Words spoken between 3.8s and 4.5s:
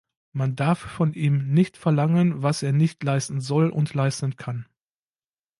leisten